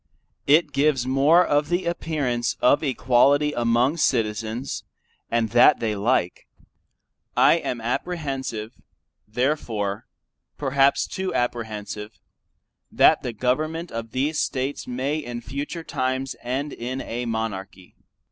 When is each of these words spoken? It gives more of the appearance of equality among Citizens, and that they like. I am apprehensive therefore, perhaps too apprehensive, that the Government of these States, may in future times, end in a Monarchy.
It 0.47 0.71
gives 0.73 1.05
more 1.05 1.45
of 1.45 1.69
the 1.69 1.85
appearance 1.85 2.57
of 2.59 2.81
equality 2.83 3.53
among 3.53 3.97
Citizens, 3.97 4.83
and 5.29 5.49
that 5.49 5.79
they 5.79 5.95
like. 5.95 6.47
I 7.37 7.57
am 7.57 7.79
apprehensive 7.79 8.73
therefore, 9.27 10.07
perhaps 10.57 11.05
too 11.05 11.35
apprehensive, 11.35 12.17
that 12.91 13.21
the 13.21 13.31
Government 13.31 13.91
of 13.91 14.09
these 14.09 14.39
States, 14.39 14.87
may 14.87 15.19
in 15.19 15.39
future 15.39 15.83
times, 15.83 16.35
end 16.41 16.73
in 16.73 16.99
a 17.01 17.27
Monarchy. 17.27 17.95